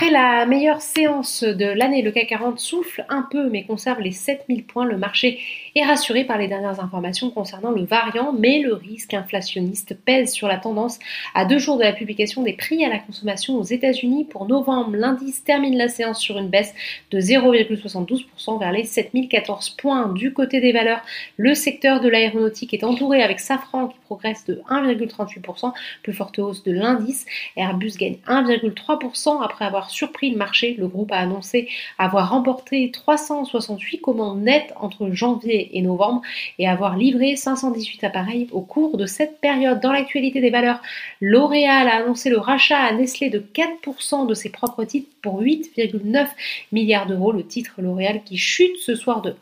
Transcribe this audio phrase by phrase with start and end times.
[0.00, 4.12] Après la meilleure séance de l'année, le CAC 40 souffle un peu mais conserve les
[4.12, 4.84] 7000 points.
[4.84, 5.40] Le marché
[5.74, 10.46] est rassuré par les dernières informations concernant le variant, mais le risque inflationniste pèse sur
[10.46, 11.00] la tendance
[11.34, 14.24] à deux jours de la publication des prix à la consommation aux États-Unis.
[14.24, 16.76] Pour novembre, l'indice termine la séance sur une baisse
[17.10, 20.12] de 0,72% vers les 7014 points.
[20.12, 21.02] Du côté des valeurs,
[21.36, 25.72] le secteur de l'aéronautique est entouré avec Safran qui progresse de 1,38%,
[26.02, 27.26] plus forte hausse de l'indice.
[27.56, 31.68] Airbus gagne 1,3% après avoir surpris le marché, le groupe a annoncé
[31.98, 36.22] avoir remporté 368 commandes nettes entre janvier et novembre
[36.58, 39.80] et avoir livré 518 appareils au cours de cette période.
[39.80, 40.80] Dans l'actualité des valeurs,
[41.20, 46.26] L'Oréal a annoncé le rachat à Nestlé de 4% de ses propres titres pour 8,9
[46.72, 47.32] milliards d'euros.
[47.32, 49.34] Le titre L'Oréal qui chute ce soir de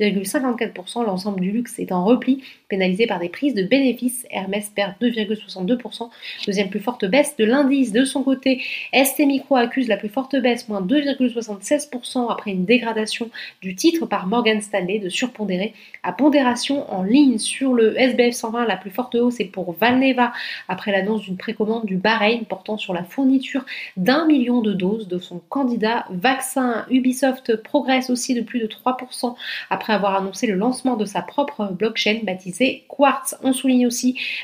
[0.00, 1.04] 1,54%.
[1.04, 4.03] L'ensemble du luxe est en repli, pénalisé par des prises de bénéfices.
[4.30, 6.08] Hermès perd 2,62%.
[6.46, 7.92] Deuxième plus forte baisse de l'indice.
[7.92, 13.30] De son côté, ST Micro accuse la plus forte baisse, moins 2,76% après une dégradation
[13.62, 18.66] du titre par Morgan Stanley de surpondéré à pondération en ligne sur le SBF 120.
[18.66, 20.32] La plus forte hausse est pour Valneva
[20.68, 23.64] après l'annonce d'une précommande du Bahreïn portant sur la fourniture
[23.96, 26.84] d'un million de doses de son candidat vaccin.
[26.90, 29.34] Ubisoft progresse aussi de plus de 3%
[29.70, 33.36] après avoir annoncé le lancement de sa propre blockchain baptisée Quartz.
[33.42, 33.93] On souligne aussi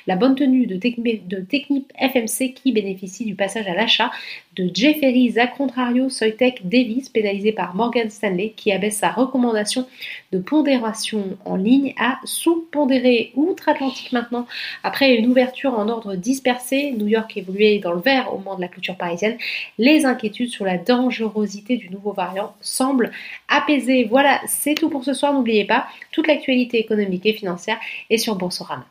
[0.07, 4.11] la bonne tenue de, Technip FMC qui bénéficie du passage à l'achat
[4.57, 9.87] de Jefferies, a contrario, Soitec Davis, pénalisé par Morgan Stanley, qui abaisse sa recommandation
[10.33, 14.47] de pondération en ligne à sous-pondéré outre-Atlantique maintenant.
[14.83, 18.61] Après une ouverture en ordre dispersé, New York évoluait dans le vert au moment de
[18.61, 19.39] la clôture parisienne.
[19.79, 23.13] Les inquiétudes sur la dangerosité du nouveau variant semblent
[23.49, 24.05] apaisées.
[24.05, 25.33] Voilà, c'est tout pour ce soir.
[25.33, 27.79] N'oubliez pas, toute l'actualité économique et financière
[28.11, 28.87] est sur Boursorama.